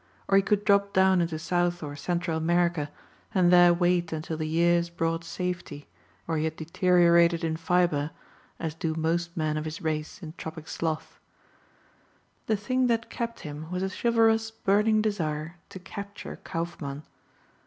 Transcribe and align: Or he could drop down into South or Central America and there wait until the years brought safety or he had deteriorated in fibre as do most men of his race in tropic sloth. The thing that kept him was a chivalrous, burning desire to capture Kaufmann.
Or 0.27 0.35
he 0.35 0.41
could 0.41 0.65
drop 0.65 0.93
down 0.93 1.21
into 1.21 1.37
South 1.37 1.83
or 1.83 1.95
Central 1.95 2.35
America 2.35 2.89
and 3.35 3.53
there 3.53 3.71
wait 3.71 4.11
until 4.11 4.35
the 4.35 4.47
years 4.47 4.89
brought 4.89 5.23
safety 5.23 5.87
or 6.27 6.37
he 6.37 6.45
had 6.45 6.55
deteriorated 6.55 7.43
in 7.43 7.55
fibre 7.55 8.09
as 8.59 8.73
do 8.73 8.95
most 8.95 9.37
men 9.37 9.57
of 9.57 9.65
his 9.65 9.79
race 9.79 10.23
in 10.23 10.33
tropic 10.39 10.67
sloth. 10.67 11.19
The 12.47 12.57
thing 12.57 12.87
that 12.87 13.11
kept 13.11 13.41
him 13.41 13.69
was 13.69 13.83
a 13.83 13.91
chivalrous, 13.91 14.49
burning 14.49 15.03
desire 15.03 15.57
to 15.69 15.77
capture 15.77 16.39
Kaufmann. 16.43 17.03